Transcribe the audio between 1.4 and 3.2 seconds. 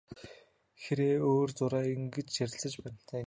зуураа ингэж ярилцаж байна.